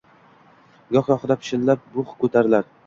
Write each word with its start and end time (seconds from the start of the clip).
Goh-gohida 0.97 1.39
pishillab 1.45 1.87
bugʻ 1.99 2.21
koʻtarilar 2.27 2.77